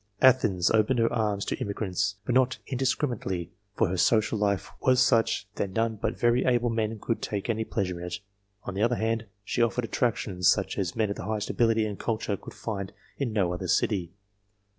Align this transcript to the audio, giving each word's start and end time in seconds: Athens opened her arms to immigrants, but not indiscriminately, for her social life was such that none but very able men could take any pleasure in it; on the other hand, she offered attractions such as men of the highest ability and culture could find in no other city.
Athens 0.19 0.71
opened 0.71 0.97
her 0.97 1.13
arms 1.13 1.45
to 1.45 1.55
immigrants, 1.59 2.15
but 2.25 2.33
not 2.33 2.57
indiscriminately, 2.65 3.51
for 3.75 3.87
her 3.87 3.97
social 3.97 4.39
life 4.39 4.71
was 4.81 4.99
such 4.99 5.47
that 5.57 5.69
none 5.73 5.95
but 5.95 6.17
very 6.19 6.43
able 6.43 6.71
men 6.71 6.97
could 6.99 7.21
take 7.21 7.47
any 7.51 7.63
pleasure 7.63 7.99
in 8.01 8.07
it; 8.07 8.19
on 8.63 8.73
the 8.73 8.81
other 8.81 8.95
hand, 8.95 9.27
she 9.43 9.61
offered 9.61 9.85
attractions 9.85 10.47
such 10.47 10.75
as 10.79 10.95
men 10.95 11.11
of 11.11 11.17
the 11.17 11.25
highest 11.25 11.51
ability 11.51 11.85
and 11.85 11.99
culture 11.99 12.35
could 12.35 12.55
find 12.55 12.93
in 13.19 13.31
no 13.31 13.53
other 13.53 13.67
city. 13.67 14.11